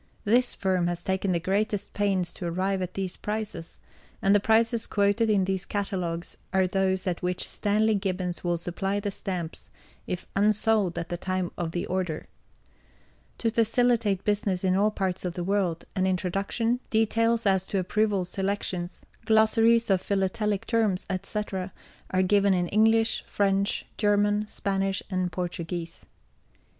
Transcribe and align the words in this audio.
This 0.25 0.55
Firm 0.55 0.87
has 0.87 1.03
taken 1.03 1.31
the 1.31 1.39
greatest 1.39 1.93
pains 1.93 2.33
to 2.33 2.47
arrive 2.47 2.81
at 2.81 2.95
these 2.95 3.15
prices, 3.15 3.77
and 4.19 4.33
the 4.33 4.39
prices 4.39 4.87
quoted 4.87 5.29
in 5.29 5.45
these 5.45 5.63
Catalogues 5.63 6.37
are 6.51 6.65
those 6.65 7.05
at 7.05 7.21
which 7.21 7.47
STANLEY 7.47 7.93
GIBBONS 7.99 8.43
will 8.43 8.57
supply 8.57 8.99
the 8.99 9.11
Stamps 9.11 9.69
if 10.07 10.25
unsold 10.35 10.97
at 10.97 11.09
the 11.09 11.17
time 11.17 11.51
of 11.55 11.71
the 11.71 11.85
order. 11.85 12.25
To 13.37 13.51
facilitate 13.51 14.23
business 14.23 14.63
in 14.63 14.75
all 14.75 14.89
parts 14.89 15.23
of 15.23 15.35
the 15.35 15.43
world, 15.43 15.85
an 15.95 16.07
Introduction, 16.07 16.79
Details 16.89 17.45
as 17.45 17.63
to 17.67 17.77
Approval 17.77 18.25
Selections, 18.25 19.05
Glossaries 19.25 19.91
of 19.91 20.01
Philatelic 20.01 20.65
Terms, 20.65 21.05
etc., 21.11 21.71
are 22.09 22.23
given 22.23 22.55
in 22.55 22.65
English, 22.69 23.23
French, 23.27 23.85
German, 23.99 24.47
Spanish, 24.47 25.03
and 25.11 25.31
Portuguese. 25.31 26.07